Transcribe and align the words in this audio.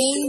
Hey 0.00 0.28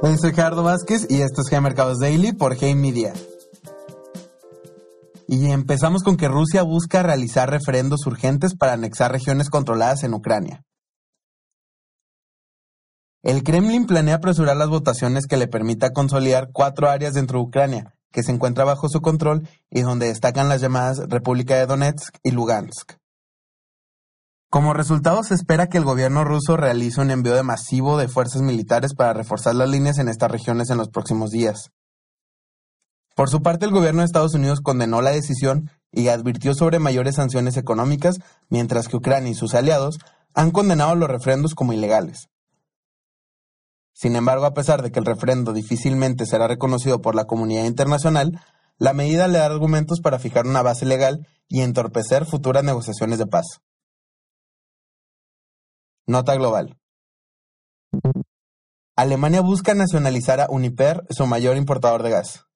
Media. 0.00 0.16
soy 0.16 0.32
Gerardo 0.32 0.62
Vázquez 0.62 1.08
y 1.10 1.22
esto 1.22 1.40
es 1.40 1.50
G 1.50 1.60
Mercados 1.60 1.98
Daily 1.98 2.30
por 2.32 2.54
Hey 2.54 2.76
Media. 2.76 3.12
Y 5.26 5.50
empezamos 5.50 6.04
con 6.04 6.16
que 6.16 6.28
Rusia 6.28 6.62
busca 6.62 7.02
realizar 7.02 7.50
referendos 7.50 8.06
urgentes 8.06 8.54
para 8.54 8.74
anexar 8.74 9.10
regiones 9.10 9.50
controladas 9.50 10.04
en 10.04 10.14
Ucrania. 10.14 10.62
El 13.24 13.42
Kremlin 13.42 13.86
planea 13.86 14.14
apresurar 14.16 14.56
las 14.56 14.68
votaciones 14.68 15.26
que 15.26 15.36
le 15.36 15.48
permita 15.48 15.90
consolidar 15.90 16.50
cuatro 16.52 16.88
áreas 16.88 17.14
dentro 17.14 17.40
de 17.40 17.46
Ucrania, 17.46 17.96
que 18.12 18.22
se 18.22 18.30
encuentra 18.30 18.62
bajo 18.62 18.88
su 18.88 19.00
control 19.00 19.48
y 19.68 19.80
donde 19.80 20.06
destacan 20.06 20.48
las 20.48 20.60
llamadas 20.60 21.00
República 21.08 21.56
de 21.56 21.66
Donetsk 21.66 22.18
y 22.22 22.30
Lugansk. 22.30 22.97
Como 24.50 24.72
resultado, 24.72 25.22
se 25.24 25.34
espera 25.34 25.66
que 25.66 25.76
el 25.76 25.84
gobierno 25.84 26.24
ruso 26.24 26.56
realice 26.56 27.02
un 27.02 27.10
envío 27.10 27.34
de 27.34 27.42
masivo 27.42 27.98
de 27.98 28.08
fuerzas 28.08 28.40
militares 28.40 28.94
para 28.94 29.12
reforzar 29.12 29.54
las 29.54 29.68
líneas 29.68 29.98
en 29.98 30.08
estas 30.08 30.30
regiones 30.30 30.70
en 30.70 30.78
los 30.78 30.88
próximos 30.88 31.30
días. 31.30 31.70
Por 33.14 33.28
su 33.28 33.42
parte, 33.42 33.66
el 33.66 33.72
gobierno 33.72 34.00
de 34.00 34.06
Estados 34.06 34.32
Unidos 34.32 34.60
condenó 34.62 35.02
la 35.02 35.10
decisión 35.10 35.70
y 35.92 36.08
advirtió 36.08 36.54
sobre 36.54 36.78
mayores 36.78 37.16
sanciones 37.16 37.58
económicas, 37.58 38.20
mientras 38.48 38.88
que 38.88 38.96
Ucrania 38.96 39.32
y 39.32 39.34
sus 39.34 39.54
aliados 39.54 39.98
han 40.32 40.50
condenado 40.50 40.94
los 40.94 41.10
refrendos 41.10 41.54
como 41.54 41.74
ilegales. 41.74 42.30
Sin 43.92 44.16
embargo, 44.16 44.46
a 44.46 44.54
pesar 44.54 44.80
de 44.80 44.90
que 44.90 44.98
el 44.98 45.04
referendo 45.04 45.52
difícilmente 45.52 46.24
será 46.24 46.48
reconocido 46.48 47.02
por 47.02 47.14
la 47.14 47.26
comunidad 47.26 47.64
internacional, 47.64 48.40
la 48.78 48.94
medida 48.94 49.28
le 49.28 49.38
da 49.38 49.44
argumentos 49.44 50.00
para 50.00 50.18
fijar 50.18 50.46
una 50.46 50.62
base 50.62 50.86
legal 50.86 51.26
y 51.48 51.60
entorpecer 51.60 52.24
futuras 52.24 52.64
negociaciones 52.64 53.18
de 53.18 53.26
paz. 53.26 53.60
Nota 56.08 56.34
global. 56.36 56.74
Alemania 58.96 59.42
busca 59.42 59.74
nacionalizar 59.74 60.40
a 60.40 60.46
Uniper, 60.48 61.04
su 61.10 61.26
mayor 61.26 61.58
importador 61.58 62.02
de 62.02 62.08
gas. 62.08 62.46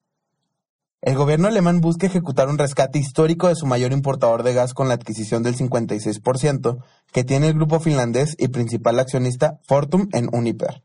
El 1.02 1.16
gobierno 1.16 1.48
alemán 1.48 1.82
busca 1.82 2.06
ejecutar 2.06 2.48
un 2.48 2.56
rescate 2.56 2.98
histórico 2.98 3.48
de 3.48 3.54
su 3.54 3.66
mayor 3.66 3.92
importador 3.92 4.42
de 4.42 4.54
gas 4.54 4.72
con 4.72 4.88
la 4.88 4.94
adquisición 4.94 5.42
del 5.42 5.54
56% 5.54 6.82
que 7.12 7.24
tiene 7.24 7.48
el 7.48 7.54
grupo 7.54 7.78
finlandés 7.78 8.36
y 8.38 8.48
principal 8.48 8.98
accionista 8.98 9.58
Fortum 9.68 10.08
en 10.12 10.30
Uniper, 10.32 10.82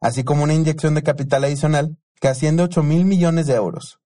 así 0.00 0.24
como 0.24 0.42
una 0.42 0.54
inyección 0.54 0.94
de 0.94 1.04
capital 1.04 1.44
adicional 1.44 1.96
que 2.20 2.26
asciende 2.26 2.62
a 2.62 2.66
8 2.66 2.82
mil 2.82 3.04
millones 3.04 3.46
de 3.46 3.54
euros. 3.54 4.00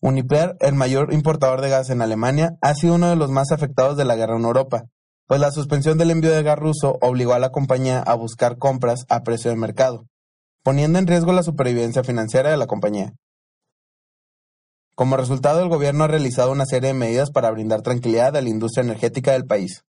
Uniper, 0.00 0.58
el 0.60 0.74
mayor 0.74 1.14
importador 1.14 1.62
de 1.62 1.70
gas 1.70 1.88
en 1.88 2.02
Alemania, 2.02 2.58
ha 2.60 2.74
sido 2.74 2.96
uno 2.96 3.08
de 3.08 3.16
los 3.16 3.30
más 3.30 3.52
afectados 3.52 3.96
de 3.96 4.04
la 4.04 4.16
guerra 4.16 4.36
en 4.36 4.44
Europa, 4.44 4.84
pues 5.32 5.40
la 5.40 5.50
suspensión 5.50 5.96
del 5.96 6.10
envío 6.10 6.30
de 6.30 6.42
gas 6.42 6.58
ruso 6.58 6.98
obligó 7.00 7.32
a 7.32 7.38
la 7.38 7.48
compañía 7.48 8.00
a 8.00 8.12
buscar 8.12 8.58
compras 8.58 9.06
a 9.08 9.22
precio 9.22 9.50
de 9.50 9.56
mercado, 9.56 10.04
poniendo 10.62 10.98
en 10.98 11.06
riesgo 11.06 11.32
la 11.32 11.42
supervivencia 11.42 12.04
financiera 12.04 12.50
de 12.50 12.58
la 12.58 12.66
compañía. 12.66 13.14
Como 14.94 15.16
resultado, 15.16 15.62
el 15.62 15.70
gobierno 15.70 16.04
ha 16.04 16.08
realizado 16.08 16.52
una 16.52 16.66
serie 16.66 16.88
de 16.88 16.98
medidas 16.98 17.30
para 17.30 17.50
brindar 17.50 17.80
tranquilidad 17.80 18.36
a 18.36 18.42
la 18.42 18.50
industria 18.50 18.84
energética 18.84 19.32
del 19.32 19.46
país. 19.46 19.84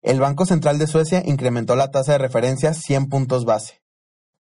El 0.00 0.20
Banco 0.20 0.46
Central 0.46 0.78
de 0.78 0.86
Suecia 0.86 1.22
incrementó 1.22 1.76
la 1.76 1.90
tasa 1.90 2.12
de 2.12 2.18
referencia 2.20 2.72
100 2.72 3.10
puntos 3.10 3.44
base. 3.44 3.82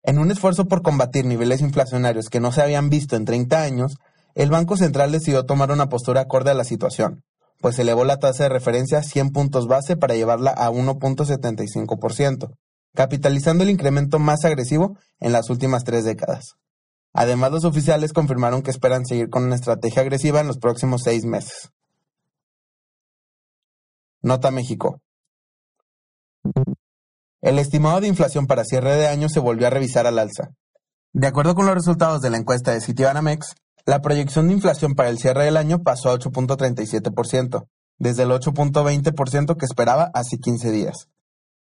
En 0.03 0.19
un 0.19 0.33
esfuerzo 0.33 0.65
por 0.65 0.83
combatir 0.83 1.25
niveles 1.25 1.61
inflacionarios 1.61 2.31
que 2.31 2.41
no 2.41 2.51
se 2.51 2.63
habían 2.63 2.91
visto 2.91 3.15
en 3.15 3.27
30 3.27 3.63
años, 3.63 3.95
el 4.35 4.51
Banco 4.51 4.77
Central 4.77 5.13
decidió 5.13 5.47
tomar 5.47 5.71
una 5.71 5.89
postura 5.89 6.23
acorde 6.23 6.51
a 6.51 6.55
la 6.55 6.65
situación, 6.65 7.23
pues 7.63 7.79
elevó 7.79 8.05
la 8.05 8.19
tasa 8.19 8.43
de 8.43 8.49
referencia 8.51 8.99
a 8.99 9.03
100 9.03 9.31
puntos 9.31 9.69
base 9.69 9.97
para 9.97 10.17
llevarla 10.17 10.51
a 10.51 10.71
1.75%, 10.71 12.55
capitalizando 12.95 13.63
el 13.63 13.71
incremento 13.71 14.19
más 14.19 14.45
agresivo 14.45 14.99
en 15.21 15.33
las 15.33 15.49
últimas 15.49 15.85
tres 15.85 16.05
décadas. 16.05 16.57
Además, 17.15 17.53
los 17.53 17.65
oficiales 17.65 18.13
confirmaron 18.13 18.63
que 18.63 18.71
esperan 18.71 19.07
seguir 19.07 19.31
con 19.31 19.45
una 19.45 19.55
estrategia 19.55 20.03
agresiva 20.03 20.41
en 20.41 20.49
los 20.49 20.59
próximos 20.59 21.03
seis 21.05 21.25
meses. 21.25 21.71
Nota 24.23 24.51
México. 24.51 25.01
El 27.43 27.59
estimado 27.59 28.01
de 28.01 28.09
inflación 28.09 28.47
para 28.47 28.65
cierre 28.65 28.97
de 28.97 29.09
año 29.09 29.29
se 29.29 29.41
volvió 29.41 29.69
a 29.69 29.71
revisar 29.71 30.07
al 30.07 30.19
alza. 30.19 30.51
De 31.13 31.27
acuerdo 31.27 31.55
con 31.55 31.67
los 31.67 31.75
resultados 31.75 32.23
de 32.23 32.31
la 32.31 32.39
encuesta 32.39 32.73
de 32.73 32.81
Citibanamex, 32.81 33.55
la 33.85 34.01
proyección 34.01 34.49
de 34.49 34.55
inflación 34.55 34.95
para 34.95 35.09
el 35.09 35.19
cierre 35.19 35.45
del 35.45 35.57
año 35.57 35.83
pasó 35.83 36.11
a 36.11 36.19
8.37%, 36.19 37.67
desde 37.99 38.23
el 38.23 38.31
8.20% 38.31 39.57
que 39.57 39.65
esperaba 39.65 40.11
hace 40.15 40.39
15 40.39 40.71
días. 40.71 41.09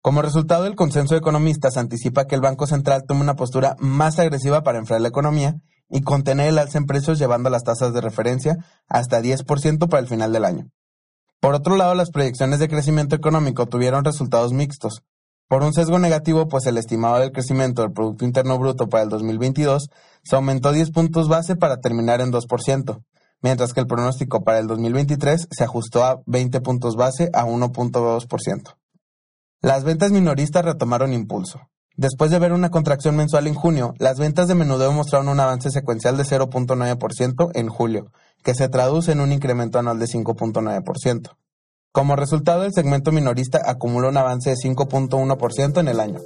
Como 0.03 0.23
resultado, 0.23 0.67
el 0.67 0.77
consenso 0.77 1.15
de 1.15 1.19
economistas 1.19 1.77
anticipa 1.77 2.27
que 2.27 2.35
el 2.35 2.41
Banco 2.41 2.67
Central 2.67 3.05
tome 3.07 3.21
una 3.21 3.37
postura 3.37 3.77
más 3.79 4.19
agresiva 4.19 4.63
para 4.63 4.79
enfriar 4.79 5.03
la 5.03 5.09
economía 5.09 5.57
y 5.91 6.01
contener 6.01 6.49
el 6.49 6.59
alza 6.59 6.79
en 6.79 6.87
precios 6.87 7.19
llevando 7.19 7.51
las 7.51 7.65
tasas 7.65 7.93
de 7.93 8.01
referencia 8.01 8.57
hasta 8.89 9.21
10% 9.21 9.89
para 9.89 10.01
el 10.01 10.09
final 10.09 10.33
del 10.33 10.45
año. 10.45 10.71
Por 11.41 11.55
otro 11.55 11.77
lado, 11.77 11.95
las 11.95 12.11
proyecciones 12.11 12.61
de 12.61 12.69
crecimiento 12.69 13.17
económico 13.17 13.67
tuvieron 13.67 14.05
resultados 14.05 14.53
mixtos, 14.53 15.03
por 15.51 15.65
un 15.65 15.73
sesgo 15.73 15.99
negativo, 15.99 16.47
pues 16.47 16.65
el 16.67 16.79
estimado 16.79 17.19
del 17.19 17.33
crecimiento 17.33 17.83
del 17.83 17.91
Producto 17.91 18.25
Interno 18.25 18.57
Bruto 18.57 18.89
para 18.89 19.03
el 19.03 19.09
2022 19.09 19.91
se 20.23 20.37
aumentó 20.37 20.71
10 20.71 20.93
puntos 20.93 21.27
base 21.27 21.57
para 21.57 21.79
terminar 21.79 22.21
en 22.21 22.31
2%, 22.31 23.03
mientras 23.43 23.73
que 23.73 23.81
el 23.81 23.89
pronóstico 23.89 24.45
para 24.45 24.61
el 24.61 24.69
2023 24.69 25.49
se 25.51 25.65
ajustó 25.65 26.05
a 26.05 26.21
20 26.27 26.61
puntos 26.61 26.95
base 26.95 27.31
a 27.35 27.47
1.2%. 27.47 28.77
Las 29.61 29.83
ventas 29.83 30.13
minoristas 30.13 30.65
retomaron 30.65 31.13
impulso. 31.13 31.59
Después 31.97 32.31
de 32.31 32.39
ver 32.39 32.53
una 32.53 32.71
contracción 32.71 33.17
mensual 33.17 33.49
en 33.49 33.55
junio, 33.55 33.95
las 33.99 34.21
ventas 34.21 34.47
de 34.47 34.55
menudeo 34.55 34.93
mostraron 34.93 35.31
un 35.31 35.41
avance 35.41 35.73
secuencial 35.73 36.17
de 36.17 36.23
0.9% 36.23 37.51
en 37.55 37.69
julio, 37.69 38.13
que 38.45 38.55
se 38.55 38.69
traduce 38.69 39.11
en 39.11 39.21
un 39.21 39.33
incremento 39.33 39.81
anual 39.81 39.99
de 39.99 40.07
5.9%. 40.07 41.40
Como 41.93 42.15
resultado, 42.15 42.65
el 42.65 42.73
segmento 42.73 43.11
minorista 43.11 43.63
acumula 43.67 44.09
un 44.09 44.17
avance 44.17 44.51
de 44.51 44.57
5.1% 44.57 45.81
en 45.81 45.89
el 45.89 45.99
año. 45.99 46.21